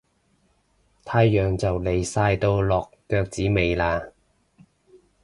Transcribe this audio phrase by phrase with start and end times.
[1.05, 4.09] 太陽就嚟晒到落腳子尾喇